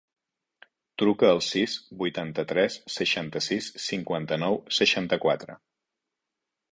Truca 1.01 1.27
al 1.33 1.41
sis, 1.47 1.75
vuitanta-tres, 1.99 2.77
seixanta-sis, 2.95 3.67
cinquanta-nou, 3.83 4.57
seixanta-quatre. 4.79 5.59